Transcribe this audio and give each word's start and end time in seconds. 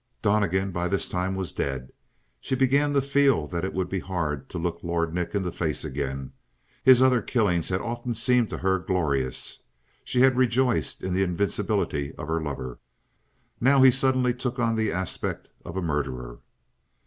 Donnegan, 0.23 0.71
by 0.71 0.87
this 0.87 1.07
time, 1.07 1.35
was 1.35 1.53
dead. 1.53 1.91
She 2.39 2.55
began 2.55 2.91
to 2.93 3.03
feel 3.03 3.45
that 3.45 3.63
it 3.63 3.71
would 3.71 3.87
be 3.87 3.99
hard 3.99 4.49
to 4.49 4.57
look 4.57 4.79
Lord 4.81 5.13
Nick 5.13 5.35
in 5.35 5.43
the 5.43 5.51
face 5.51 5.85
again. 5.85 6.31
His 6.83 7.03
other 7.03 7.21
killings 7.21 7.69
had 7.69 7.81
often 7.81 8.15
seemed 8.15 8.49
to 8.49 8.57
her 8.57 8.79
glorious. 8.79 9.61
She 10.03 10.21
had 10.21 10.37
rejoiced 10.37 11.03
in 11.03 11.13
the 11.13 11.21
invincibility 11.21 12.15
of 12.15 12.29
her 12.29 12.41
lover. 12.41 12.79
Now 13.59 13.83
he 13.83 13.91
suddenly 13.91 14.33
took 14.33 14.57
on 14.57 14.75
the 14.75 14.91
aspect 14.91 15.51
of 15.63 15.77
a 15.77 15.83
murderer. 15.83 16.39